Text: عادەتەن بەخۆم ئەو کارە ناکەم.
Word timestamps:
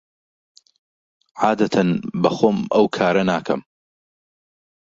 عادەتەن 1.43 1.89
بەخۆم 2.23 2.57
ئەو 2.73 2.85
کارە 2.97 3.23
ناکەم. 3.31 3.61